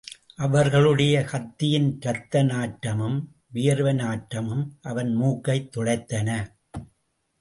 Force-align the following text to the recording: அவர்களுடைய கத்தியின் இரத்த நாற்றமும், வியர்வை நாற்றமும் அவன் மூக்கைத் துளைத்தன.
அவர்களுடைய 0.35 1.23
கத்தியின் 1.23 1.99
இரத்த 2.01 2.43
நாற்றமும், 2.43 3.35
வியர்வை 3.47 3.93
நாற்றமும் 3.93 4.77
அவன் 4.81 5.15
மூக்கைத் 5.21 5.77
துளைத்தன. 5.77 6.47